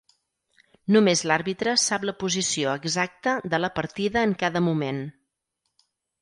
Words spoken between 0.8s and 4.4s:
Només l'àrbitre sap la posició exacta de la partida en